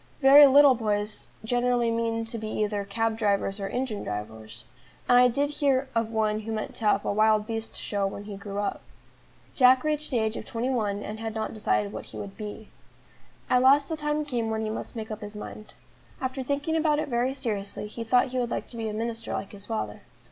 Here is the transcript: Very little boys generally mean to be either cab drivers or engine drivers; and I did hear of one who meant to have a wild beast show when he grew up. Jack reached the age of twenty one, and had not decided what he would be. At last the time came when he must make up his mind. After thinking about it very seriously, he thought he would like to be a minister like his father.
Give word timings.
Very 0.19 0.47
little 0.47 0.73
boys 0.73 1.27
generally 1.45 1.91
mean 1.91 2.25
to 2.25 2.39
be 2.39 2.47
either 2.49 2.83
cab 2.83 3.15
drivers 3.19 3.59
or 3.59 3.67
engine 3.69 4.03
drivers; 4.03 4.65
and 5.07 5.15
I 5.19 5.27
did 5.27 5.51
hear 5.51 5.89
of 5.93 6.09
one 6.09 6.39
who 6.39 6.51
meant 6.51 6.73
to 6.77 6.85
have 6.85 7.05
a 7.05 7.13
wild 7.13 7.45
beast 7.45 7.75
show 7.75 8.07
when 8.07 8.23
he 8.23 8.35
grew 8.35 8.57
up. 8.57 8.81
Jack 9.53 9.83
reached 9.83 10.09
the 10.09 10.17
age 10.17 10.35
of 10.37 10.45
twenty 10.47 10.71
one, 10.71 11.03
and 11.03 11.19
had 11.19 11.35
not 11.35 11.53
decided 11.53 11.93
what 11.93 12.05
he 12.05 12.17
would 12.17 12.35
be. 12.35 12.69
At 13.47 13.61
last 13.61 13.89
the 13.89 13.95
time 13.95 14.25
came 14.25 14.49
when 14.49 14.61
he 14.61 14.71
must 14.71 14.95
make 14.95 15.11
up 15.11 15.21
his 15.21 15.35
mind. 15.35 15.71
After 16.19 16.41
thinking 16.41 16.75
about 16.75 16.97
it 16.97 17.07
very 17.07 17.35
seriously, 17.35 17.85
he 17.85 18.03
thought 18.03 18.29
he 18.29 18.39
would 18.39 18.49
like 18.49 18.67
to 18.69 18.77
be 18.77 18.89
a 18.89 18.93
minister 18.93 19.33
like 19.33 19.51
his 19.51 19.67
father. 19.67 20.01